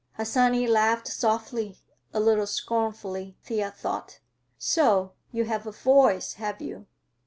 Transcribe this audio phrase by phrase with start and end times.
[0.17, 4.19] Harsanyi laughed softly—a little scornfully, Thea thought.
[4.57, 6.87] "So you have a voice, have you?"